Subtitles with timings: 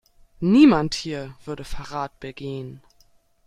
[0.41, 2.81] Niemand hier würde Verrat begehen.